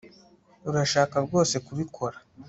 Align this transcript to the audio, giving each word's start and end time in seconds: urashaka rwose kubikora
urashaka 0.69 1.15
rwose 1.25 1.55
kubikora 1.65 2.17